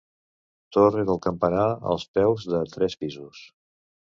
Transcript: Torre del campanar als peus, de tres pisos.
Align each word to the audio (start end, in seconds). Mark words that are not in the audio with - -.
Torre 0.77 1.03
del 1.09 1.19
campanar 1.27 1.67
als 1.91 2.07
peus, 2.19 2.49
de 2.55 2.63
tres 2.75 2.99
pisos. 3.03 3.45